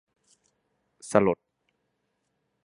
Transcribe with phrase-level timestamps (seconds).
[1.09, 1.37] สลด